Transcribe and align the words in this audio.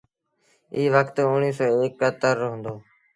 ايٚ 0.75 0.91
وکت 0.93 1.15
اُڻيه 1.31 1.51
سو 1.57 1.65
ايڪ 1.79 1.93
اَتر 2.07 2.33
رو 2.41 2.47
هُݩدو۔ 2.53 2.73